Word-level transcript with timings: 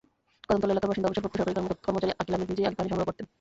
কদমতলা 0.47 0.73
এলাকার 0.73 0.89
বাসিন্দা 0.91 1.09
অবসরপ্রাপ্ত 1.09 1.37
সরকারি 1.39 1.75
কর্মচারী 1.85 2.11
আকিল 2.21 2.33
আহমেদ 2.35 2.49
নিজেই 2.51 2.67
আগে 2.67 2.77
পানি 2.77 2.89
সংগ্রহ 2.91 3.07
করতেন। 3.09 3.25